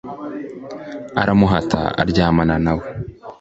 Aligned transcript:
aramuhata 1.21 1.79
aryamana 2.01 2.55
na 2.65 2.73
we. 2.77 2.85